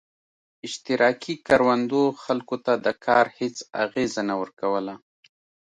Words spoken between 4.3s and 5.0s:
ورکوله.